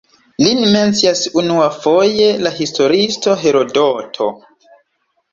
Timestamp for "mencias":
0.75-1.19